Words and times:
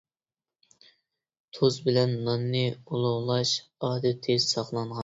«تۇز 1.57 1.79
بىلەن 1.89 2.17
ناننى 2.31 2.65
ئۇلۇغلاش» 2.75 3.57
ئادىتى 3.61 4.45
ساقلانغان. 4.53 4.99